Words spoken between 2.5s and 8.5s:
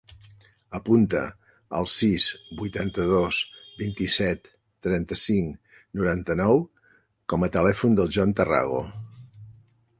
vuitanta-dos, vint-i-set, trenta-cinc, noranta-nou com a telèfon del John